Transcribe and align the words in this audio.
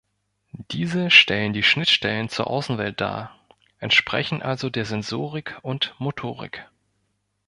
Diese 0.71 1.11
stellen 1.11 1.53
die 1.53 1.61
Schnittstellen 1.61 2.27
zur 2.27 2.47
Außenwelt 2.47 2.99
dar, 2.99 3.37
entsprechen 3.77 4.41
also 4.41 4.71
der 4.71 4.85
Sensorik 4.85 5.59
und 5.61 5.93
Motorik. 5.99 6.65